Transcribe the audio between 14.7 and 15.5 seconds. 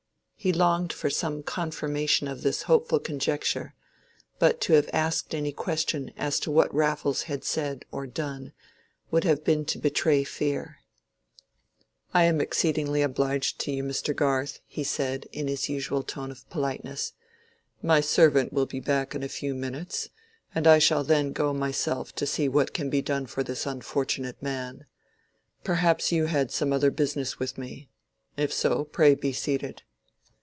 said, in